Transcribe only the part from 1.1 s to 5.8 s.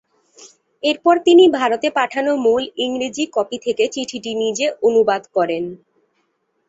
তিনি ভারতে পাঠানো মূল ইংরেজী কপি থেকে চিঠিটি নিজে অনুবাদ করেন।